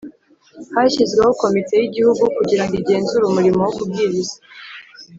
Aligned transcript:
Hashyizweho 0.73 1.31
Komite 1.41 1.73
Y 1.79 1.85
Igihugu 1.89 2.23
Kugira 2.37 2.63
Ngo 2.65 2.73
Igenzure 2.81 3.23
Umurimo 3.25 3.59
Wo 3.63 3.71
Kubwiriza 3.77 4.35